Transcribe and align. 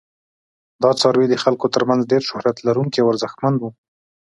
دا 0.83 0.91
څاروي 0.99 1.25
د 1.29 1.35
خلکو 1.43 1.65
تر 1.75 1.83
منځ 1.89 2.01
ډیر 2.11 2.21
شهرت 2.29 2.57
لرونکي 2.67 2.99
او 3.01 3.09
ارزښتمن 3.13 3.53
وو. 3.57 3.69